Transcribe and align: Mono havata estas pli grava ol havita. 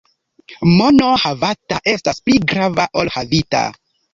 Mono 0.77 1.09
havata 1.25 1.79
estas 1.93 2.25
pli 2.25 2.41
grava 2.55 2.89
ol 3.03 3.17
havita. 3.19 3.63